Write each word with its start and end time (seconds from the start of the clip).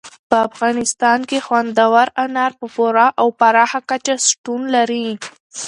په 0.29 0.37
افغانستان 0.47 1.19
کې 1.29 1.43
خوندور 1.45 2.07
انار 2.25 2.51
په 2.59 2.65
پوره 2.75 3.07
او 3.21 3.27
پراخه 3.39 3.79
کچه 3.89 4.13
شتون 4.27 4.61
لري. 4.75 5.07